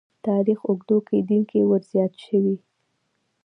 تاریخ 0.27 0.59
اوږدو 0.69 0.97
کې 1.07 1.17
دین 1.29 1.43
کې 1.51 1.59
ورزیات 1.71 2.13
شوي. 2.25 2.55